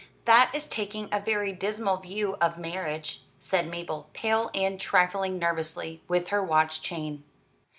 [0.25, 6.01] "That is taking a very dismal view of marriage," said Mabel, pale, and trifling nervously
[6.07, 7.23] with her watch chain.